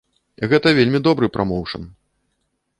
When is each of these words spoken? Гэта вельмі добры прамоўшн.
Гэта 0.53 0.67
вельмі 0.77 1.03
добры 1.09 1.31
прамоўшн. 1.37 1.87